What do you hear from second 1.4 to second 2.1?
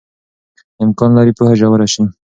ژوره شي.